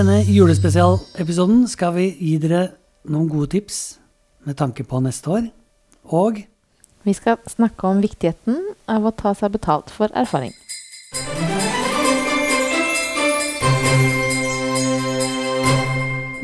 I 0.00 0.02
denne 0.02 0.22
julespesialepisoden 0.32 1.66
skal 1.68 1.90
vi 1.92 2.06
gi 2.16 2.38
dere 2.40 2.60
noen 3.12 3.26
gode 3.28 3.50
tips 3.52 3.98
med 4.48 4.56
tanke 4.56 4.80
på 4.88 4.96
neste 5.04 5.28
år. 5.28 5.50
Og 6.08 6.38
Vi 7.04 7.12
skal 7.12 7.36
snakke 7.44 7.84
om 7.84 8.00
viktigheten 8.00 8.56
av 8.88 9.04
å 9.04 9.12
ta 9.12 9.34
seg 9.36 9.52
betalt 9.58 9.92
for 9.92 10.08
erfaring. 10.16 10.56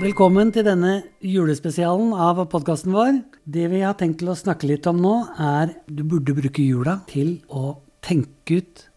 velkommen 0.05 0.53
til 0.53 0.69
denne 0.69 0.93
julespesialen 1.25 2.13
av 2.13 2.45
podkasten 2.53 2.93
vår. 2.93 3.25
Det 3.49 3.71
vi 3.73 3.81
har 3.81 3.97
tenkt 3.97 4.21
til 4.21 4.35
å 4.35 4.37
snakke 4.37 4.69
litt 4.69 4.85
om 4.85 5.01
nå, 5.01 5.17
er 5.41 5.79
du 5.89 6.05
burde 6.05 6.37
bruke 6.37 6.61
jula 6.61 7.01
til 7.09 7.39
å 7.49 7.79
tenke 8.05 8.61
ut, 8.61 8.89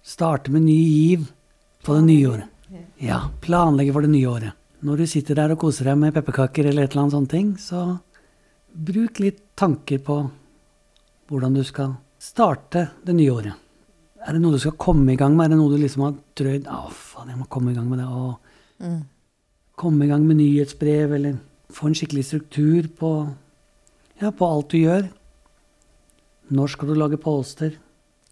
starte 0.00 0.48
med 0.48 0.70
ny 0.72 0.80
giv 0.80 1.32
på 1.84 2.00
det 2.00 2.06
nye 2.08 2.28
året. 2.32 2.55
Ja, 3.00 3.20
planlegge 3.40 3.94
for 3.94 4.06
det 4.06 4.12
nye 4.12 4.30
året. 4.30 4.56
Når 4.86 5.02
du 5.02 5.06
sitter 5.08 5.38
der 5.38 5.54
og 5.54 5.60
koser 5.62 5.88
deg 5.90 6.00
med 6.00 6.14
pepperkaker 6.14 6.68
eller 6.68 6.86
et 6.86 6.92
eller 6.92 7.06
annet 7.06 7.16
sånt 7.16 7.30
ting, 7.32 7.52
så 7.60 7.98
bruk 8.76 9.20
litt 9.22 9.40
tanker 9.56 10.02
på 10.04 10.18
hvordan 11.30 11.56
du 11.56 11.62
skal 11.66 11.96
starte 12.22 12.88
det 13.06 13.14
nye 13.16 13.32
året. 13.32 13.62
Er 14.26 14.34
det 14.34 14.42
noe 14.42 14.56
du 14.56 14.62
skal 14.62 14.76
komme 14.80 15.14
i 15.14 15.18
gang 15.18 15.36
med? 15.36 15.46
Er 15.46 15.54
det 15.54 15.60
noe 15.60 15.72
du 15.72 15.78
liksom 15.80 16.02
har 16.02 16.16
drøyd 16.38 16.66
Å, 16.66 16.86
faen, 16.90 17.30
jeg 17.30 17.38
må 17.38 17.46
komme 17.50 17.72
i 17.72 17.76
gang 17.76 17.86
med 17.90 18.02
det. 18.02 18.06
Og 18.10 19.76
komme 19.78 20.06
i 20.06 20.10
gang 20.10 20.24
med 20.26 20.40
nyhetsbrev, 20.40 21.14
eller 21.18 21.36
få 21.72 21.90
en 21.90 21.98
skikkelig 21.98 22.24
struktur 22.26 22.88
på, 22.98 23.12
ja, 24.20 24.32
på 24.32 24.48
alt 24.48 24.72
du 24.72 24.80
gjør. 24.80 25.06
Når 26.56 26.72
skal 26.74 26.90
du 26.90 26.96
lage 26.98 27.20
poster? 27.22 27.78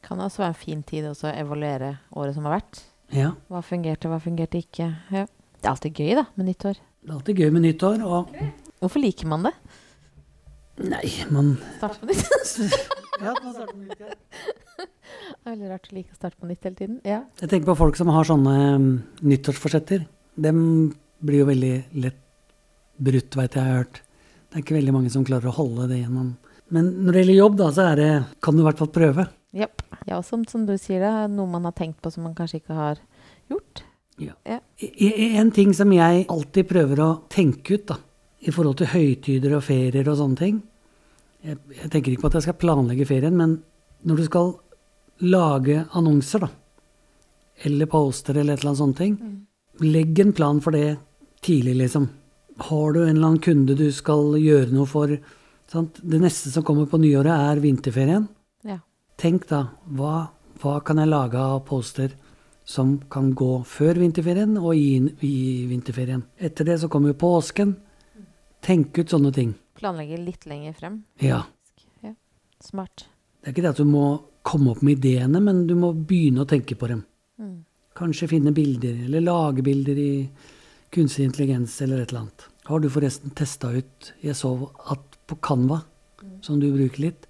Kan 0.05 0.21
også 0.21 0.43
være 0.43 0.55
en 0.55 0.61
fin 0.61 0.83
tid 0.87 1.07
også 1.09 1.31
å 1.31 1.37
evaluere 1.39 1.97
året 2.15 2.37
som 2.37 2.47
har 2.49 2.59
vært. 2.59 2.83
Ja. 3.15 3.31
Hva 3.53 3.63
fungerte, 3.63 4.11
hva 4.11 4.19
fungerte 4.23 4.59
ikke. 4.61 4.91
Ja. 5.15 5.25
Det 5.25 5.69
er 5.69 5.73
alltid 5.73 6.01
gøy 6.03 6.17
da, 6.19 6.27
med 6.35 6.51
nyttår. 6.51 6.81
Det 7.05 7.11
er 7.13 7.17
alltid 7.19 7.41
gøy 7.41 7.53
med 7.55 7.67
nyttår, 7.69 8.05
og 8.05 8.35
Hvorfor 8.83 9.01
liker 9.01 9.29
man 9.31 9.47
det? 9.47 9.55
Nei, 10.85 11.07
man 11.33 11.55
Starte 11.79 12.03
på 12.03 12.11
nytt. 12.11 12.25
Ja, 13.23 13.31
man 13.31 13.53
starter 13.55 13.77
med 13.79 13.93
nytt, 13.93 14.01
ja. 14.03 14.11
det 14.83 15.47
er 15.47 15.53
veldig 15.53 15.69
rart 15.71 15.87
å 15.87 15.95
like 15.95 16.11
å 16.11 16.17
starte 16.19 16.35
på 16.41 16.49
nytt 16.51 16.67
hele 16.67 16.77
tiden. 16.81 16.97
Ja. 17.07 17.21
Jeg 17.39 17.53
tenker 17.53 17.69
på 17.71 17.77
folk 17.79 17.97
som 17.97 18.11
har 18.11 18.27
sånne 18.27 18.55
um, 18.75 18.89
nyttårsforsetter. 19.23 20.03
Dem 20.35 20.59
blir 21.23 21.45
jo 21.45 21.47
veldig 21.53 21.75
lett 22.03 22.19
brutt, 22.99 23.39
veit 23.39 23.55
jeg 23.55 23.63
jeg 23.63 23.71
har 23.71 23.85
hørt. 23.85 24.01
Det 24.51 24.59
er 24.59 24.65
ikke 24.65 24.77
veldig 24.81 24.97
mange 24.97 25.13
som 25.15 25.25
klarer 25.27 25.53
å 25.53 25.55
holde 25.55 25.87
det 25.93 26.01
gjennom. 26.03 26.35
Men 26.75 26.91
når 27.05 27.15
det 27.15 27.23
gjelder 27.23 27.39
jobb, 27.39 27.57
da, 27.63 27.71
så 27.79 27.87
er 27.93 28.03
det, 28.03 28.11
kan 28.43 28.59
du 28.59 28.65
i 28.65 28.67
hvert 28.67 28.83
fall 28.83 28.91
prøve. 28.99 29.29
Japp. 29.55 29.84
Ja, 30.09 30.21
som, 30.23 30.45
som 30.49 30.67
du 30.69 30.75
sier, 30.77 31.01
det 31.01 31.11
er 31.11 31.33
noe 31.33 31.49
man 31.51 31.65
har 31.69 31.75
tenkt 31.77 32.03
på 32.05 32.13
som 32.13 32.27
man 32.27 32.37
kanskje 32.37 32.61
ikke 32.61 32.77
har 32.77 33.01
gjort. 33.53 33.85
Ja. 34.21 34.35
Ja. 34.47 34.61
En 34.79 35.51
ting 35.55 35.73
som 35.75 35.91
jeg 35.93 36.27
alltid 36.31 36.69
prøver 36.71 37.01
å 37.03 37.09
tenke 37.33 37.79
ut, 37.79 37.89
da, 37.89 37.99
i 38.45 38.53
forhold 38.55 38.79
til 38.79 38.93
høytider 38.93 39.57
og 39.57 39.65
ferier 39.67 40.07
og 40.11 40.21
sånne 40.21 40.39
ting 40.39 40.63
jeg, 41.45 41.61
jeg 41.77 41.91
tenker 41.93 42.13
ikke 42.13 42.25
på 42.25 42.31
at 42.31 42.39
jeg 42.39 42.47
skal 42.47 42.61
planlegge 42.61 43.07
ferien, 43.09 43.37
men 43.37 43.59
når 44.09 44.21
du 44.21 44.27
skal 44.29 44.53
lage 45.25 45.85
annonser, 45.97 46.47
da, 46.47 46.51
eller 47.69 47.91
poster 47.91 48.39
eller 48.39 48.57
et 48.57 48.63
eller 48.63 48.73
annet 48.73 48.83
sånt 48.83 49.01
ting, 49.01 49.17
legg 49.85 50.21
en 50.23 50.33
plan 50.37 50.61
for 50.65 50.77
det 50.77 50.97
tidlig, 51.45 51.77
liksom. 51.83 52.09
Har 52.69 52.95
du 52.95 53.03
en 53.03 53.17
eller 53.17 53.29
annen 53.29 53.43
kunde 53.45 53.77
du 53.77 53.89
skal 53.93 54.37
gjøre 54.41 54.73
noe 54.73 54.89
for 54.89 55.13
sant? 55.71 55.99
Det 56.01 56.21
neste 56.23 56.53
som 56.55 56.65
kommer 56.67 56.89
på 56.91 57.01
nyåret, 57.03 57.33
er 57.35 57.63
vinterferien. 57.63 58.29
Tenk 59.21 59.47
da, 59.49 59.61
hva, 59.97 60.29
hva 60.63 60.79
kan 60.85 61.01
jeg 61.01 61.11
lage 61.11 61.41
av 61.41 61.61
poster 61.69 62.15
som 62.65 62.97
kan 63.13 63.33
gå 63.37 63.51
før 63.69 64.01
vinterferien 64.03 64.57
og 64.59 64.75
i, 64.77 64.99
i 65.27 65.35
vinterferien? 65.71 66.25
Etter 66.37 66.69
det 66.69 66.81
så 66.83 66.91
kommer 66.93 67.13
jo 67.13 67.21
påsken. 67.23 67.77
Tenk 68.65 68.97
ut 68.99 69.13
sånne 69.13 69.33
ting. 69.37 69.53
Planlegge 69.79 70.19
litt 70.23 70.47
lenger 70.49 70.75
frem. 70.79 71.03
Ja. 71.23 71.43
Ja. 72.03 72.15
Smart. 72.65 73.07
Det 73.41 73.51
er 73.51 73.57
ikke 73.57 73.67
det 73.67 73.75
at 73.75 73.83
du 73.83 73.89
må 73.89 74.07
komme 74.45 74.73
opp 74.73 74.83
med 74.85 74.99
ideene, 74.99 75.41
men 75.41 75.65
du 75.69 75.75
må 75.79 75.93
begynne 75.97 76.45
å 76.45 76.49
tenke 76.49 76.77
på 76.81 76.89
dem. 76.91 77.05
Mm. 77.41 77.57
Kanskje 77.97 78.31
finne 78.33 78.53
bilder, 78.57 79.05
eller 79.07 79.25
lage 79.25 79.65
bilder 79.65 79.99
i 80.01 80.13
kunstig 80.95 81.29
intelligens 81.29 81.77
eller 81.85 82.03
et 82.03 82.13
eller 82.13 82.25
annet. 82.25 82.47
Har 82.65 82.81
du 82.81 82.89
forresten 82.89 83.35
testa 83.37 83.75
ut 83.75 84.13
Jeg 84.25 84.37
så 84.39 84.55
at 84.89 85.19
på 85.29 85.37
Canva, 85.45 85.83
som 86.45 86.61
du 86.61 86.71
bruker 86.73 87.03
litt, 87.07 87.27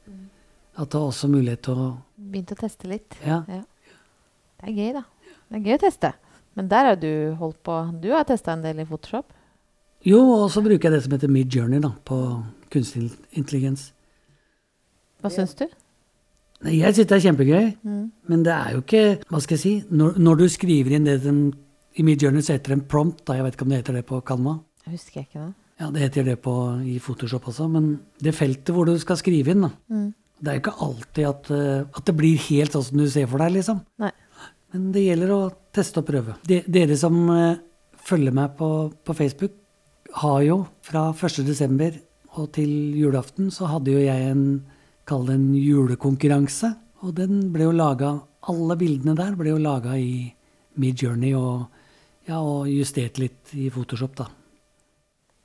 at 0.76 0.90
det 0.90 0.98
er 0.98 1.06
også 1.08 1.28
mulighet 1.30 1.62
til 1.62 1.74
å 1.78 1.86
Begynt 2.34 2.52
å 2.54 2.56
teste 2.58 2.88
litt. 2.90 3.14
Ja. 3.26 3.42
Det 3.46 3.62
er 4.68 4.72
gøy, 4.74 4.92
da. 4.96 5.02
Det 5.50 5.58
er 5.60 5.64
gøy 5.68 5.76
å 5.76 5.82
teste. 5.84 6.10
Men 6.56 6.68
der 6.70 6.84
har 6.88 6.96
du 6.96 7.34
holdt 7.38 7.58
på 7.66 7.74
Du 8.00 8.08
har 8.14 8.24
testa 8.24 8.52
en 8.54 8.62
del 8.64 8.80
i 8.82 8.86
Photoshop. 8.88 9.32
Jo, 10.04 10.18
og 10.44 10.50
så 10.52 10.62
bruker 10.64 10.88
jeg 10.90 10.92
det 10.98 11.02
som 11.04 11.12
heter 11.16 11.30
Mid 11.32 11.48
Journey 11.54 11.80
da, 11.80 11.90
på 12.04 12.18
kunstig 12.72 13.10
intelligens. 13.38 13.92
Hva 15.22 15.30
syns 15.32 15.54
du? 15.58 15.64
Jeg 16.64 16.94
syns 16.96 17.08
det 17.10 17.16
er 17.18 17.24
kjempegøy, 17.26 17.66
Mm. 17.84 18.10
men 18.28 18.42
det 18.42 18.52
er 18.52 18.72
jo 18.74 18.80
ikke 18.82 19.04
Hva 19.28 19.40
skal 19.40 19.56
jeg 19.56 19.60
si? 19.62 19.72
Når, 19.90 20.18
når 20.18 20.36
du 20.38 20.48
skriver 20.48 20.94
inn 20.96 21.04
det 21.04 21.22
som 21.22 21.52
I 21.96 22.02
Mid 22.02 22.22
Journey 22.22 22.40
så 22.42 22.54
heter 22.56 22.74
det 22.74 22.78
en 22.82 22.88
prompt, 22.88 23.24
da. 23.26 23.34
Jeg 23.38 23.44
vet 23.44 23.54
ikke 23.54 23.62
om 23.62 23.68
det 23.74 23.78
heter 23.82 23.92
det 23.94 24.06
på 24.06 24.20
Canva. 24.26 24.58
Jeg 24.86 24.92
husker 24.96 25.20
ikke 25.22 25.40
det. 25.40 25.52
Ja, 25.80 25.90
det 25.90 26.00
heter 26.04 26.24
det 26.24 26.36
på, 26.42 26.54
i 26.86 26.98
Photoshop 27.02 27.48
også, 27.50 27.68
men 27.70 28.00
det 28.22 28.34
feltet 28.34 28.70
hvor 28.74 28.84
du 28.86 28.96
skal 28.98 29.16
skrive 29.16 29.50
inn, 29.54 29.62
da. 29.66 29.70
Mm. 29.90 30.12
Det 30.44 30.52
er 30.52 30.58
jo 30.58 30.62
ikke 30.64 30.86
alltid 30.86 31.28
at, 31.30 31.50
eh, 31.54 31.86
at 31.88 32.04
det 32.08 32.16
blir 32.18 32.46
helt 32.50 32.74
sånn 32.76 32.84
som 32.90 33.00
du 33.00 33.06
ser 33.08 33.28
for 33.30 33.40
deg, 33.40 33.54
liksom. 33.56 33.80
Nei. 34.02 34.12
Men 34.74 34.88
det 34.92 35.04
gjelder 35.06 35.32
å 35.32 35.42
teste 35.74 36.02
og 36.02 36.08
prøve. 36.08 36.34
De, 36.44 36.60
dere 36.68 36.98
som 37.00 37.16
eh, 37.32 37.60
følger 38.04 38.34
meg 38.36 38.56
på, 38.58 38.68
på 39.06 39.16
Facebook, 39.16 39.56
har 40.20 40.42
jo 40.46 40.60
fra 40.84 41.08
1.12. 41.16 41.98
og 42.36 42.50
til 42.54 42.70
julaften 42.94 43.48
så 43.54 43.70
hadde 43.72 43.96
jo 43.96 44.02
jeg 44.04 44.30
en 44.30 44.46
Kall 45.04 45.26
det 45.28 45.34
en 45.36 45.50
julekonkurranse. 45.52 46.70
Og 47.04 47.12
den 47.18 47.50
ble 47.52 47.66
jo 47.66 47.74
laga 47.76 48.14
Alle 48.48 48.76
bildene 48.80 49.12
der 49.18 49.34
ble 49.36 49.50
jo 49.50 49.58
laga 49.60 49.98
i 50.00 50.30
Midjourney 50.80 51.34
og, 51.36 51.66
ja, 52.24 52.38
og 52.40 52.70
justert 52.72 53.20
litt 53.20 53.52
i 53.52 53.68
Photoshop, 53.72 54.16
da. 54.18 54.26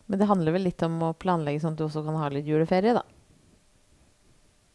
Men 0.09 0.19
det 0.19 0.27
handler 0.31 0.55
vel 0.55 0.65
litt 0.65 0.83
om 0.87 0.95
å 1.05 1.13
planlegge 1.13 1.61
sånn 1.61 1.75
at 1.75 1.81
du 1.81 1.85
også 1.85 2.01
kan 2.07 2.17
ha 2.17 2.31
litt 2.33 2.47
juleferie, 2.49 2.95
da. 2.97 3.03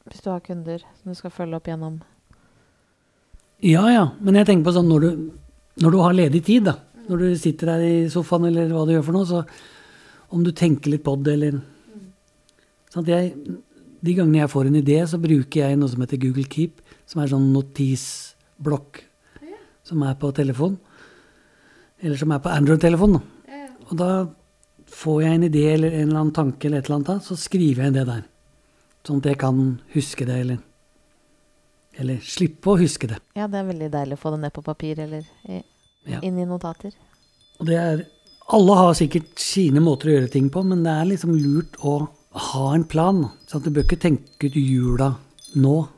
Hvis 0.08 0.24
du 0.24 0.30
har 0.30 0.42
kunder 0.44 0.82
som 0.82 1.12
du 1.12 1.18
skal 1.18 1.32
følge 1.32 1.58
opp 1.58 1.68
gjennom. 1.70 2.00
Ja, 3.64 3.84
ja. 3.88 4.08
Men 4.20 4.36
jeg 4.40 4.48
tenker 4.50 4.68
på 4.68 4.74
sånn 4.76 4.90
når 4.90 5.06
du, 5.06 5.22
når 5.80 5.94
du 5.94 6.00
har 6.02 6.16
ledig 6.16 6.42
tid, 6.44 6.66
da. 6.68 6.76
Når 7.08 7.22
du 7.22 7.28
sitter 7.40 7.72
der 7.74 7.84
i 7.84 7.94
sofaen 8.12 8.48
eller 8.48 8.72
hva 8.72 8.84
du 8.88 8.94
gjør 8.94 9.06
for 9.08 9.16
noe, 9.16 9.28
så 9.28 9.42
om 10.34 10.44
du 10.44 10.52
tenker 10.56 10.92
litt 10.92 11.04
på 11.04 11.14
det, 11.24 11.36
eller 11.36 11.58
sånn 12.92 13.04
at 13.04 13.14
jeg, 13.14 13.32
De 14.04 14.12
gangene 14.12 14.42
jeg 14.42 14.52
får 14.52 14.66
en 14.68 14.74
idé, 14.76 14.96
så 15.08 15.16
bruker 15.16 15.62
jeg 15.62 15.76
noe 15.80 15.88
som 15.88 16.02
heter 16.04 16.20
Google 16.20 16.44
Keep, 16.52 16.82
som 17.08 17.22
er 17.22 17.30
sånn 17.30 17.46
notisblokk 17.54 19.00
som 19.84 20.02
er 20.04 20.16
på 20.20 20.32
telefon. 20.36 20.76
Eller 22.00 22.20
som 22.20 22.32
er 22.34 22.42
på 22.44 22.52
Android-telefon. 22.52 23.16
Og 23.88 23.94
da 23.96 24.10
får 24.94 25.22
jeg 25.22 25.38
en 25.38 25.46
idé 25.48 25.64
eller 25.72 25.92
en 25.92 26.08
eller 26.08 26.20
annen 26.20 26.36
tanke, 26.36 26.66
eller 26.66 26.80
et 26.80 26.88
eller 26.88 26.98
annet, 27.00 27.10
da, 27.12 27.18
så 27.24 27.36
skriver 27.38 27.86
jeg 27.86 27.96
det 27.96 28.06
der. 28.08 28.22
Sånn 29.04 29.18
at 29.20 29.26
jeg 29.28 29.38
kan 29.38 29.58
huske 29.94 30.24
det, 30.26 30.36
eller, 30.40 30.58
eller 32.00 32.20
slippe 32.24 32.72
å 32.72 32.78
huske 32.80 33.08
det. 33.10 33.18
Ja, 33.36 33.46
det 33.50 33.60
er 33.60 33.68
veldig 33.68 33.90
deilig 33.92 34.16
å 34.16 34.22
få 34.22 34.32
det 34.34 34.40
ned 34.46 34.54
på 34.56 34.64
papir 34.64 34.98
eller 35.04 35.26
i, 35.48 35.62
Ja. 36.08 36.20
inn 36.20 36.38
i 36.38 36.44
notater. 36.48 36.92
Og 37.60 37.66
det 37.66 37.76
er 37.80 38.06
Alle 38.52 38.74
har 38.76 38.92
sikkert 38.92 39.38
sine 39.40 39.80
måter 39.80 40.10
å 40.10 40.14
gjøre 40.20 40.30
ting 40.30 40.50
på, 40.52 40.60
men 40.62 40.82
det 40.84 40.92
er 40.92 41.06
liksom 41.08 41.30
lurt 41.32 41.78
å 41.80 42.08
ha 42.52 42.74
en 42.74 42.84
plan. 42.84 43.30
Sånn 43.48 43.62
at 43.62 43.64
du 43.64 43.70
bør 43.70 43.86
ikke 43.86 43.96
tenke 44.02 44.50
ut 44.50 44.52
jula 44.60 45.14
nå 45.56 45.88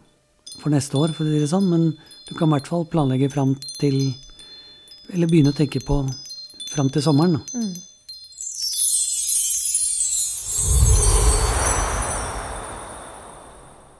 for 0.60 0.70
neste 0.70 0.94
år, 0.94 1.10
for 1.12 1.24
å 1.24 1.26
si 1.26 1.40
det 1.40 1.48
sånn, 1.50 1.66
men 1.68 1.88
du 2.28 2.34
kan 2.38 2.46
i 2.46 2.52
hvert 2.54 2.68
fall 2.70 2.84
planlegge 2.86 3.32
fram 3.32 3.56
til 3.80 4.14
Eller 5.12 5.26
begynne 5.26 5.50
å 5.52 5.56
tenke 5.58 5.82
på 5.84 6.04
fram 6.70 6.88
til 6.90 7.02
sommeren. 7.02 7.32
da. 7.38 7.58
Mm. 7.58 7.74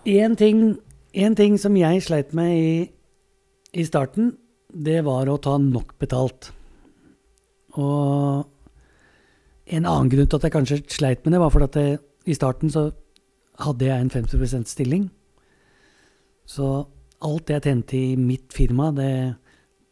En 0.06 0.36
ting, 0.38 0.76
ting 1.10 1.56
som 1.58 1.74
jeg 1.74 2.02
sleit 2.06 2.34
med 2.36 2.52
i, 2.54 2.74
i 3.74 3.84
starten, 3.86 4.36
det 4.70 5.00
var 5.02 5.26
å 5.26 5.40
ta 5.42 5.56
nok 5.58 5.96
betalt. 5.98 6.52
Og 7.74 8.46
en 9.66 9.88
annen 9.88 10.12
grunn 10.12 10.28
til 10.30 10.38
at 10.38 10.46
jeg 10.46 10.54
kanskje 10.54 10.78
sleit 10.94 11.26
med 11.26 11.34
det, 11.34 11.40
var 11.42 11.50
fordi 11.50 11.66
at 11.66 11.80
jeg, 11.80 11.98
i 12.30 12.38
starten 12.38 12.70
så 12.70 12.84
hadde 13.64 13.88
jeg 13.88 14.04
en 14.04 14.12
50% 14.14 14.70
stilling. 14.70 15.08
Så 16.46 16.70
alt 17.26 17.50
jeg 17.50 17.66
tjente 17.66 17.98
i 17.98 18.14
mitt 18.14 18.54
firma, 18.54 18.92
det, 18.94 19.10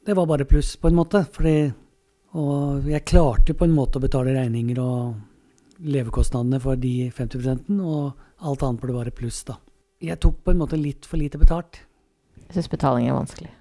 det 0.06 0.14
var 0.14 0.30
bare 0.30 0.46
pluss, 0.46 0.76
på 0.78 0.92
en 0.92 0.98
måte. 1.00 1.24
Fordi, 1.34 1.58
og 2.38 2.86
jeg 2.86 3.08
klarte 3.10 3.58
på 3.58 3.66
en 3.66 3.74
måte 3.74 3.98
å 3.98 4.06
betale 4.06 4.38
regninger 4.38 4.78
og 4.78 5.82
levekostnadene 5.82 6.62
for 6.62 6.78
de 6.78 7.10
50 7.10 7.82
og 7.82 8.12
alt 8.46 8.62
annet 8.62 8.84
ble 8.84 8.94
bare 8.94 9.14
pluss, 9.14 9.42
da. 9.50 9.58
Jeg 10.04 10.20
tok 10.20 10.42
på 10.44 10.52
en 10.52 10.60
måte 10.60 10.78
litt 10.80 11.06
for 11.08 11.20
lite 11.20 11.40
betalt. 11.40 11.80
Jeg 12.46 12.58
syns 12.58 12.72
betaling 12.72 13.08
er 13.08 13.16
vanskelig. 13.16 13.52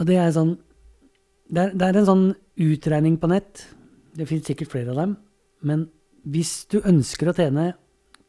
Og 0.00 0.08
det 0.08 0.16
er 0.16 0.32
sånn 0.32 0.56
Det 1.50 1.60
er, 1.60 1.72
det 1.74 1.86
er 1.86 1.96
en 1.98 2.06
sånn 2.06 2.26
utregning 2.62 3.16
på 3.18 3.28
nett. 3.30 3.64
Det 4.14 4.28
finnes 4.28 4.46
sikkert 4.46 4.70
flere 4.70 4.92
av 4.92 5.00
dem. 5.00 5.16
Men 5.66 5.88
hvis 6.22 6.64
du 6.70 6.78
ønsker 6.78 7.30
å 7.30 7.34
tjene 7.34 7.72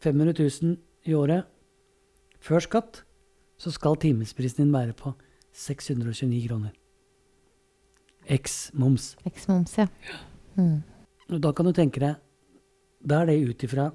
500 0.02 0.34
000 0.42 0.78
i 1.06 1.14
året 1.14 1.46
før 2.42 2.66
skatt, 2.66 3.04
så 3.62 3.70
skal 3.70 4.00
timesprisen 4.02 4.64
din 4.64 4.74
være 4.74 4.96
på 4.98 5.14
629 5.54 6.48
kroner. 6.48 6.74
X 8.26 8.72
moms. 8.74 9.12
Eks-moms, 9.26 9.78
ja. 9.78 9.86
Mm. 10.58 10.82
Da 11.38 11.54
kan 11.54 11.70
du 11.70 11.72
tenke 11.72 12.02
deg 12.02 12.18
Da 13.08 13.22
er 13.22 13.30
det 13.30 13.38
ut 13.48 13.64
ifra 13.64 13.92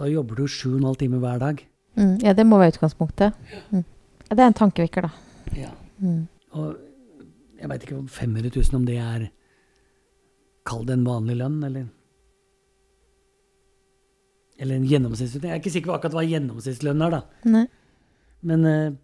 Da 0.00 0.06
jobber 0.08 0.38
du 0.40 0.46
sju 0.48 0.70
og 0.74 0.78
en 0.80 0.86
halv 0.90 0.96
time 1.00 1.18
hver 1.20 1.38
dag. 1.42 1.60
Mm. 1.96 2.14
Ja, 2.24 2.32
det 2.36 2.46
må 2.48 2.58
være 2.60 2.74
utgangspunktet. 2.74 3.34
Mm. 3.72 3.82
Ja, 4.28 4.34
det 4.34 4.42
er 4.42 4.46
en 4.50 4.56
tankevekker, 4.58 5.06
da. 5.06 5.10
Ja. 5.56 5.70
Mm. 6.00 6.26
Og 6.56 6.76
jeg 7.60 7.68
veit 7.72 7.84
ikke 7.86 7.98
om 7.98 8.08
500 8.08 8.50
000 8.56 8.76
om 8.80 8.86
det 8.88 8.96
er 9.00 9.28
Kall 10.66 10.82
det 10.88 10.96
en 10.96 11.04
vanlig 11.06 11.36
lønn, 11.38 11.60
eller 11.62 11.84
Eller 14.58 14.78
en 14.80 14.86
gjennomsnittslønn. 14.88 15.44
Jeg 15.46 15.52
er 15.54 15.60
ikke 15.60 15.72
sikker 15.74 15.92
på 15.92 15.96
akkurat 15.98 16.16
hva 16.16 16.24
gjennomsnittslønn 16.26 17.04
er, 17.06 17.12
da. 17.18 17.20
Nei. 17.52 17.66
Men 18.46 18.64
uh, 18.64 18.96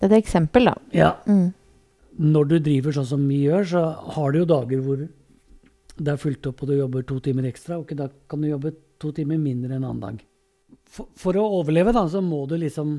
Det 0.00 0.06
er 0.08 0.14
et 0.14 0.22
eksempel, 0.24 0.70
da. 0.70 0.74
ja, 0.96 1.10
Mm. 1.28 1.52
når 2.18 2.48
du 2.48 2.58
driver 2.58 2.92
sånn 2.96 3.06
som 3.06 3.28
vi 3.28 3.42
gjør, 3.44 3.64
så 3.68 3.82
har 4.16 4.32
du 4.32 4.38
jo 4.40 4.44
dager 4.48 4.80
hvor 4.82 4.96
det 5.98 6.08
er 6.12 6.16
fulgt 6.18 6.46
opp 6.50 6.62
og 6.62 6.68
du 6.70 6.74
jobber 6.78 7.02
to 7.06 7.18
timer 7.20 7.46
ekstra, 7.46 7.78
og 7.78 7.90
da 7.94 8.08
kan 8.30 8.40
du 8.42 8.48
jobbe 8.48 8.72
to 8.98 9.12
timer 9.16 9.38
mindre 9.38 9.76
en 9.76 9.84
annen 9.84 10.00
dag. 10.02 10.24
For, 10.88 11.08
for 11.16 11.36
å 11.38 11.44
overleve, 11.60 11.92
da, 11.94 12.06
så 12.10 12.20
må 12.24 12.42
du 12.48 12.56
liksom 12.60 12.98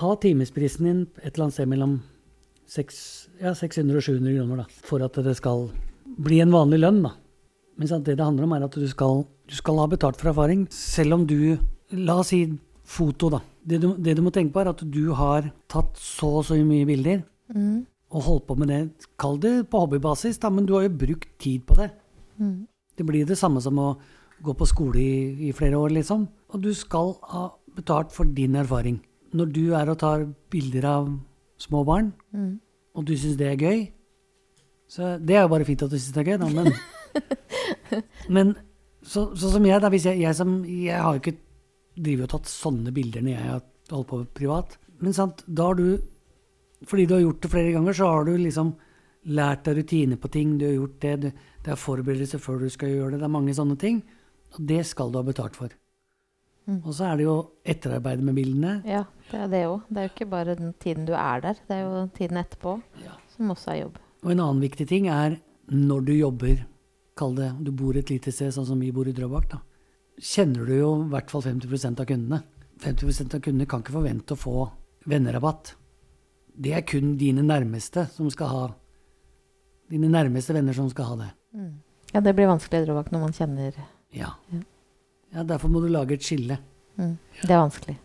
ha 0.00 0.10
timesprisen 0.20 0.84
din 0.88 1.00
et 1.22 1.32
eller 1.34 1.46
annet 1.46 1.56
sted 1.56 1.70
mellom 1.70 1.94
seks- 2.68 3.28
ja, 3.40 3.54
600 3.56 3.96
og 4.00 4.04
700 4.04 4.34
kroner, 4.36 4.56
da, 4.64 4.66
for 4.88 5.04
at 5.06 5.16
det 5.24 5.36
skal 5.38 5.68
bli 6.18 6.40
en 6.42 6.52
vanlig 6.54 6.80
lønn, 6.82 7.02
da. 7.06 7.14
Men 7.76 7.88
sant, 7.90 8.04
det 8.08 8.16
det 8.18 8.24
handler 8.24 8.44
om, 8.46 8.52
er 8.56 8.64
at 8.66 8.76
du 8.76 8.86
skal, 8.88 9.24
du 9.48 9.54
skal 9.56 9.78
ha 9.82 9.86
betalt 9.92 10.16
for 10.20 10.32
erfaring, 10.32 10.66
selv 10.72 11.14
om 11.20 11.26
du 11.28 11.58
La 11.94 12.16
oss 12.18 12.32
si 12.32 12.40
foto, 12.82 13.28
da. 13.30 13.38
Det 13.62 13.78
du, 13.78 13.92
det 13.94 14.16
du 14.18 14.22
må 14.26 14.32
tenke 14.34 14.50
på, 14.52 14.58
er 14.64 14.72
at 14.72 14.80
du 14.90 15.12
har 15.14 15.44
tatt 15.70 15.94
så 16.02 16.32
og 16.40 16.44
så 16.48 16.56
mye 16.66 16.86
bilder 16.88 17.24
Mm. 17.46 17.84
og 18.10 18.22
holdt 18.26 18.46
på 18.48 18.56
med 18.58 18.66
det. 18.72 19.06
Kall 19.22 19.36
det 19.38 19.68
på 19.70 19.78
hobbybasis, 19.78 20.40
da, 20.42 20.48
men 20.50 20.66
du 20.66 20.72
har 20.74 20.82
jo 20.88 20.96
brukt 20.98 21.28
tid 21.38 21.62
på 21.62 21.76
det. 21.78 21.92
Mm. 22.42 22.66
Det 22.96 23.04
blir 23.06 23.26
det 23.28 23.36
samme 23.38 23.60
som 23.60 23.78
å 23.78 23.90
gå 24.42 24.52
på 24.56 24.66
skole 24.68 25.00
i, 25.00 25.48
i 25.48 25.52
flere 25.56 25.78
år, 25.80 25.92
liksom. 25.96 26.26
Og 26.52 26.62
du 26.64 26.70
skal 26.76 27.14
ha 27.32 27.46
betalt 27.76 28.12
for 28.12 28.24
din 28.36 28.56
erfaring. 28.56 28.98
Når 29.36 29.52
du 29.52 29.62
er 29.76 29.90
og 29.92 29.98
tar 30.00 30.24
bilder 30.52 30.84
av 30.88 31.10
små 31.60 31.84
barn, 31.88 32.12
Mm. 32.32 32.58
og 32.94 33.04
du 33.08 33.14
syns 33.16 33.36
det 33.36 33.46
er 33.52 33.56
gøy 33.60 33.86
Så 34.88 35.16
det 35.18 35.34
er 35.36 35.42
jo 35.42 35.48
bare 35.48 35.64
fint 35.66 35.82
at 35.82 35.90
du 35.90 35.96
syns 35.98 36.12
det 36.14 36.22
er 36.22 36.30
gøy, 36.30 36.38
da, 36.38 36.48
men 36.48 36.72
Men 38.36 38.54
så, 39.02 39.28
sånn 39.38 39.54
som 39.56 39.66
jeg, 39.66 39.80
da. 39.82 39.90
Hvis 39.92 40.06
jeg, 40.08 40.20
jeg, 40.22 40.34
som, 40.38 40.58
jeg 40.66 40.98
har 41.00 41.16
jo 41.16 41.22
ikke 41.22 41.36
drevet 41.96 42.26
og 42.28 42.32
tatt 42.36 42.50
sånne 42.50 42.92
bilder 42.94 43.24
når 43.24 43.32
jeg 43.34 43.46
har 43.50 43.62
holdt 43.92 44.08
på 44.10 44.20
privat. 44.36 44.76
Men 45.00 45.14
sant, 45.16 45.42
da 45.46 45.70
har 45.70 45.78
du 45.78 45.88
Fordi 46.86 47.06
du 47.08 47.14
har 47.16 47.22
gjort 47.24 47.40
det 47.42 47.50
flere 47.50 47.72
ganger, 47.72 47.96
så 47.96 48.08
har 48.12 48.26
du 48.28 48.34
liksom 48.36 48.74
lært 49.26 49.64
deg 49.66 49.80
rutiner 49.80 50.16
på 50.20 50.30
ting. 50.30 50.56
Du 50.58 50.66
har 50.66 50.76
gjort 50.76 51.00
det. 51.02 51.14
Du, 51.20 51.30
det 51.64 51.72
er 51.74 51.80
forberedelser 51.80 52.38
før 52.42 52.60
du 52.62 52.68
skal 52.70 52.92
gjøre 52.92 53.10
det. 53.16 53.20
Det 53.22 53.28
er 53.28 53.34
mange 53.38 53.54
sånne 53.56 53.76
ting. 53.80 54.02
Og 54.56 54.62
det 54.70 54.84
skal 54.86 55.10
du 55.12 55.18
ha 55.18 55.24
betalt 55.26 55.56
for. 55.58 55.74
Mm. 56.66 56.80
Og 56.82 56.92
så 56.94 57.06
er 57.12 57.18
det 57.20 57.26
jo 57.28 57.34
etterarbeidet 57.66 58.24
med 58.26 58.34
bildene. 58.38 58.72
Ja, 58.86 59.04
det 59.30 59.38
er 59.44 59.50
det 59.52 59.60
òg. 59.68 59.84
Det 59.88 60.00
er 60.02 60.08
jo 60.08 60.12
ikke 60.14 60.30
bare 60.30 60.56
den 60.58 60.72
tiden 60.82 61.06
du 61.06 61.12
er 61.14 61.42
der, 61.44 61.60
det 61.68 61.76
er 61.76 61.84
jo 61.84 62.06
tiden 62.16 62.40
etterpå 62.42 62.80
Ja. 63.04 63.14
som 63.36 63.50
også 63.54 63.70
er 63.70 63.80
jobb. 63.84 63.98
Og 64.24 64.32
en 64.32 64.40
annen 64.40 64.62
viktig 64.64 64.86
ting 64.88 65.06
er 65.08 65.38
når 65.70 66.06
du 66.06 66.12
jobber 66.16 66.64
Kall 67.16 67.32
det 67.34 67.52
du 67.64 67.70
bor 67.72 67.96
et 67.96 68.10
lite 68.12 68.28
sted, 68.28 68.50
sånn 68.52 68.66
som 68.68 68.80
vi 68.80 68.90
bor 68.92 69.08
i 69.08 69.12
Drøbak. 69.16 69.46
da, 69.48 69.62
Kjenner 70.20 70.66
du 70.68 70.74
jo 70.76 70.90
i 71.06 71.08
hvert 71.08 71.30
fall 71.30 71.40
50% 71.46 72.00
av 72.02 72.04
kundene. 72.10 72.42
50% 72.84 73.34
av 73.34 73.40
kundene 73.40 73.66
kan 73.66 73.80
ikke 73.80 73.94
forvente 73.94 74.34
å 74.34 74.36
få 74.36 74.66
vennerabatt. 75.08 75.74
Det 76.60 76.74
er 76.76 76.82
kun 76.84 77.16
dine 77.16 77.40
nærmeste 77.40 78.04
som 78.12 78.28
skal 78.28 78.48
ha 78.52 78.66
Dine 79.90 80.08
nærmeste 80.10 80.54
venner 80.56 80.74
som 80.74 80.88
skal 80.90 81.12
ha 81.12 81.16
det. 81.20 81.28
Mm. 81.54 81.74
Ja, 82.14 82.22
det 82.24 82.34
blir 82.36 82.48
vanskelig 82.50 82.86
Drøbak 82.86 83.12
når 83.12 83.22
man 83.26 83.36
kjenner 83.36 83.74
Ja. 84.14 84.32
Ja. 84.52 84.60
ja. 85.34 85.42
Derfor 85.44 85.70
må 85.70 85.82
du 85.82 85.88
lage 85.92 86.16
et 86.16 86.22
skille. 86.26 86.58
mm. 86.96 87.16
Det 87.42 87.50
er 87.50 87.60
vanskelig. 87.60 87.98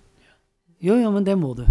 Jo, 0.82 0.96
jo, 0.98 1.12
men 1.14 1.24
det 1.24 1.38
må 1.38 1.54
du. 1.56 1.66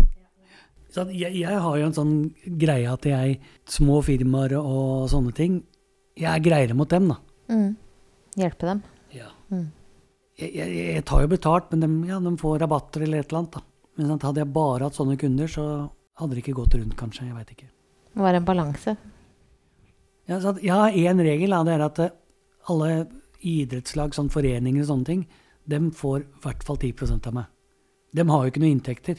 Så 0.91 1.05
jeg, 1.15 1.35
jeg 1.39 1.59
har 1.63 1.77
jo 1.79 1.87
en 1.87 1.95
sånn 1.95 2.15
greie 2.59 2.91
at 2.91 3.05
jeg 3.07 3.37
Små 3.71 4.01
firmaer 4.03 4.57
og 4.59 5.05
sånne 5.13 5.31
ting 5.35 5.61
Jeg 6.19 6.27
er 6.33 6.43
greiere 6.43 6.75
mot 6.75 6.91
dem, 6.91 7.07
da. 7.13 7.17
Mm. 7.51 7.77
Hjelpe 8.39 8.67
dem. 8.67 8.83
Ja. 9.15 9.29
Mm. 9.51 9.69
jeg, 10.39 10.51
jeg, 10.55 10.75
jeg 10.97 11.05
tar 11.07 11.23
jo 11.23 11.31
betalt, 11.31 11.71
men 11.71 11.83
de, 11.83 12.09
ja, 12.11 12.19
de 12.23 12.33
får 12.39 12.59
rabatter 12.63 13.03
eller 13.07 13.23
et 13.23 13.31
eller 13.31 13.43
annet. 13.45 13.59
da. 13.59 13.63
Men 13.99 14.11
sant, 14.13 14.27
hadde 14.29 14.43
jeg 14.43 14.53
bare 14.55 14.87
hatt 14.87 14.99
sånne 14.99 15.17
kunder, 15.21 15.51
så 15.51 15.65
hadde 16.21 16.37
det 16.37 16.45
ikke 16.45 16.57
gått 16.61 16.77
rundt, 16.79 16.95
kanskje. 16.99 17.27
Jeg 17.27 17.37
veit 17.37 17.51
ikke. 17.55 17.71
Det 18.11 18.19
må 18.19 18.27
være 18.27 18.41
en 18.43 18.47
balanse. 18.47 18.95
Ja, 20.31 20.39
at, 20.39 20.61
ja, 20.63 20.83
en 21.11 21.23
regel, 21.27 21.51
da, 21.51 21.65
det 21.67 21.73
er 21.75 21.83
at 21.89 21.99
eh, 22.05 22.13
alle 22.71 22.91
idrettslag, 23.41 24.15
sånn 24.15 24.31
foreninger 24.31 24.85
og 24.85 24.91
sånne 24.93 25.09
ting, 25.09 25.25
de 25.71 25.81
får 25.97 26.23
i 26.23 26.45
hvert 26.45 26.63
fall 26.67 26.79
10 26.79 27.17
av 27.19 27.35
meg. 27.35 27.49
De 28.15 28.27
har 28.29 28.45
jo 28.45 28.53
ikke 28.53 28.63
noen 28.63 28.77
inntekter. 28.77 29.19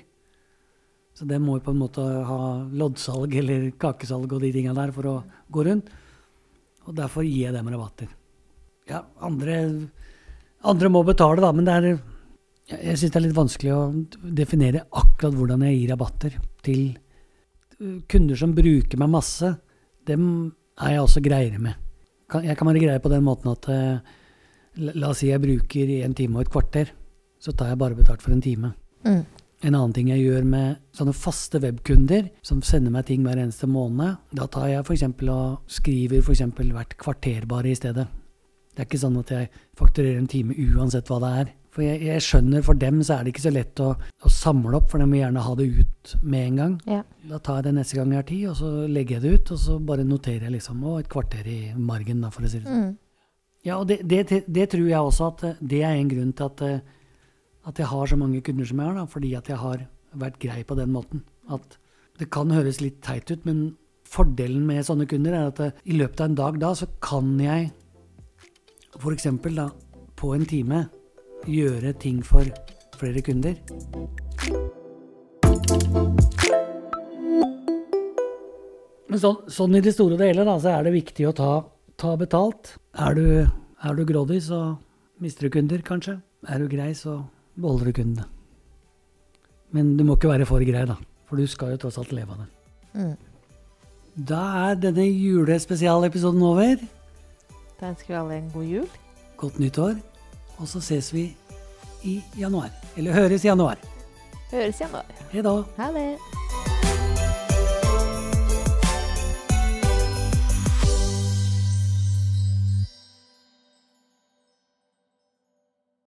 Så 1.15 1.27
de 1.27 1.39
må 1.43 1.57
jo 1.57 1.65
på 1.65 1.73
en 1.73 1.81
måte 1.81 2.01
ha 2.01 2.39
loddsalg 2.71 3.35
eller 3.41 3.67
kakesalg 3.79 4.31
og 4.31 4.43
de 4.43 4.53
tinga 4.55 4.75
der 4.77 4.93
for 4.95 5.09
å 5.09 5.15
gå 5.51 5.65
rundt. 5.67 5.91
Og 6.87 6.95
derfor 6.97 7.27
gir 7.27 7.49
jeg 7.49 7.55
dem 7.55 7.67
rabatter. 7.71 8.07
Ja, 8.89 9.03
andre, 9.23 9.57
andre 10.67 10.91
må 10.91 11.03
betale, 11.07 11.43
da, 11.43 11.51
men 11.55 11.67
det 11.67 11.75
er 11.75 11.89
jeg, 12.71 12.95
syns 12.95 13.11
det 13.11 13.19
er 13.19 13.25
litt 13.25 13.35
vanskelig 13.37 13.73
å 13.75 13.81
definere 14.39 14.85
akkurat 14.87 15.35
hvordan 15.35 15.67
jeg 15.67 15.77
gir 15.77 15.91
rabatter 15.91 16.39
til 16.63 16.81
uh, 16.95 17.99
kunder 18.09 18.39
som 18.39 18.55
bruker 18.55 19.01
meg 19.01 19.11
masse. 19.11 19.51
Dem 20.07 20.25
er 20.81 20.95
jeg 20.95 21.03
også 21.05 21.23
greiere 21.23 21.61
med. 21.61 21.77
Jeg 22.45 22.55
kan 22.57 22.67
være 22.67 22.79
greier 22.79 23.03
på 23.03 23.11
den 23.11 23.23
måten 23.25 23.51
at 23.51 23.67
eh, 23.71 24.17
la, 24.79 25.09
oss 25.09 25.21
si 25.21 25.29
jeg 25.29 25.43
bruker 25.43 25.93
en 26.01 26.15
time 26.15 26.39
og 26.39 26.45
et 26.45 26.53
kvarter, 26.53 26.91
så 27.41 27.53
tar 27.57 27.73
jeg 27.73 27.81
bare 27.81 27.97
betalt 27.97 28.23
for 28.23 28.33
en 28.33 28.43
time. 28.43 28.73
Mm. 29.03 29.23
En 29.61 29.75
annen 29.75 29.93
ting 29.93 30.09
jeg 30.09 30.23
gjør 30.23 30.45
med 30.47 30.79
sånne 30.97 31.13
faste 31.13 31.59
webkunder 31.61 32.31
som 32.45 32.63
sender 32.65 32.93
meg 32.93 33.05
ting 33.09 33.25
hver 33.25 33.37
eneste 33.37 33.69
måned, 33.69 34.17
da 34.33 34.47
tar 34.49 34.71
jeg 34.71 34.85
f.eks. 34.85 35.05
og 35.29 35.69
skriver 35.69 36.23
for 36.23 36.33
eksempel 36.33 36.71
hvert 36.73 36.95
kvarter 36.97 37.45
bare 37.49 37.69
i 37.69 37.77
stedet. 37.77 38.07
Det 38.71 38.81
er 38.81 38.87
ikke 38.87 39.01
sånn 39.03 39.19
at 39.19 39.33
jeg 39.35 39.51
fakturerer 39.77 40.17
en 40.17 40.31
time 40.31 40.55
uansett 40.55 41.11
hva 41.11 41.19
det 41.21 41.31
er. 41.41 41.51
For 41.71 41.85
jeg, 41.85 42.01
jeg 42.03 42.23
skjønner 42.25 42.63
for 42.67 42.75
dem 42.79 42.99
så 42.99 43.15
er 43.15 43.23
det 43.23 43.31
ikke 43.31 43.45
så 43.45 43.53
lett 43.53 43.79
å, 43.79 43.93
å 43.95 44.31
samle 44.31 44.75
opp, 44.81 44.89
for 44.91 44.99
de 44.99 45.07
vil 45.07 45.21
gjerne 45.21 45.43
ha 45.45 45.53
det 45.55 45.67
ut 45.77 46.15
med 46.19 46.47
en 46.49 46.57
gang. 46.59 46.73
Ja. 46.89 47.03
Da 47.29 47.39
tar 47.39 47.61
jeg 47.61 47.69
det 47.69 47.75
neste 47.77 47.99
gang 47.99 48.11
jeg 48.11 48.19
har 48.19 48.27
tid, 48.27 48.43
og 48.51 48.57
så 48.59 48.71
legger 48.91 49.17
jeg 49.17 49.23
det 49.23 49.31
ut, 49.31 49.53
og 49.55 49.61
så 49.63 49.77
bare 49.91 50.07
noterer 50.07 50.49
jeg 50.49 50.55
liksom 50.57 50.83
og 50.83 50.99
et 50.99 51.11
kvarter 51.11 51.47
i 51.47 51.61
margen, 51.79 52.25
da, 52.25 52.31
for 52.33 52.43
å 52.43 52.51
si 52.51 52.59
det 52.59 52.67
sånn. 52.67 52.91
Mm. 52.91 52.97
Ja, 53.67 53.77
og 53.77 53.87
det, 53.87 54.01
det, 54.09 54.41
det 54.49 54.67
tror 54.73 54.87
jeg 54.89 54.99
også 54.99 55.29
at 55.31 55.43
eh, 55.47 55.63
det 55.73 55.83
er 55.85 55.95
en 55.95 56.11
grunn 56.11 56.35
til 56.35 56.49
at, 56.49 56.63
eh, 56.65 56.79
at 57.69 57.79
jeg 57.79 57.91
har 57.91 58.09
så 58.09 58.17
mange 58.19 58.41
kunder 58.43 58.67
som 58.67 58.81
jeg 58.81 58.89
har, 58.89 58.97
da, 58.97 59.07
fordi 59.15 59.33
at 59.37 59.51
jeg 59.53 59.61
har 59.61 59.85
vært 60.25 60.39
grei 60.41 60.63
på 60.67 60.75
den 60.75 60.91
måten. 60.91 61.23
At 61.47 61.77
det 62.19 62.31
kan 62.33 62.51
høres 62.51 62.81
litt 62.81 62.99
teit 63.05 63.31
ut, 63.31 63.45
men 63.47 63.69
fordelen 64.11 64.65
med 64.67 64.83
sånne 64.83 65.07
kunder 65.07 65.37
er 65.37 65.51
at 65.53 65.61
eh, 65.63 65.77
i 65.87 65.95
løpet 66.01 66.19
av 66.19 66.31
en 66.31 66.41
dag 66.41 66.59
da, 66.63 66.73
så 66.75 66.89
kan 66.99 67.37
jeg 67.39 67.69
f.eks. 68.99 69.29
da 69.55 69.69
på 70.19 70.33
en 70.35 70.49
time 70.49 70.81
gjøre 71.49 71.93
ting 72.01 72.21
for 72.25 72.45
flere 72.99 73.21
kunder. 73.25 73.55
Men 79.11 79.19
sånn, 79.19 79.41
sånn 79.51 79.75
i 79.75 79.81
det 79.83 79.91
store 79.95 80.15
og 80.15 80.23
hele 80.23 80.45
da, 80.47 80.55
så 80.61 80.75
er 80.77 80.85
det 80.87 80.93
viktig 80.95 81.25
å 81.27 81.33
ta, 81.35 81.51
ta 81.99 82.13
betalt. 82.19 82.75
Er 82.95 83.17
du, 83.17 83.25
er 83.43 83.97
du 83.97 84.05
grådig, 84.07 84.39
så 84.45 84.77
mister 85.23 85.47
du 85.47 85.55
kunder, 85.57 85.81
kanskje. 85.83 86.19
Er 86.47 86.61
du 86.63 86.69
grei, 86.71 86.93
så 86.95 87.19
beholder 87.59 87.91
du 87.91 87.97
kundene. 87.99 88.29
Men 89.75 89.95
du 89.97 90.05
må 90.07 90.15
ikke 90.15 90.31
være 90.31 90.47
for 90.47 90.63
grei, 90.67 90.85
da. 90.87 90.97
For 91.27 91.39
du 91.39 91.47
skal 91.47 91.73
jo 91.73 91.81
tross 91.83 91.99
alt 91.99 92.13
leve 92.15 92.35
av 92.35 92.43
det. 92.43 92.49
Mm. 93.01 93.13
Da 94.31 94.41
er 94.69 94.79
denne 94.83 95.05
julespesialepisoden 95.07 96.41
over. 96.43 96.81
Da 97.79 97.91
ønsker 97.91 98.11
vi 98.11 98.19
alle 98.19 98.39
en 98.39 98.49
god 98.51 98.67
jul. 98.67 98.87
Godt 99.39 99.59
nyttår. 99.63 99.95
Og 100.61 100.67
så 100.69 100.81
ses 100.81 101.13
vi 101.13 101.31
i 102.05 102.19
januar. 102.37 102.69
Eller 102.97 103.13
høres 103.17 103.45
i 103.45 103.49
januar. 103.49 103.81
Høres 104.51 104.79
i 104.81 104.83
januar. 104.83 105.05
Hei 105.31 105.41
da. 105.41 105.55
Ha 105.77 105.91
det. 105.95 106.07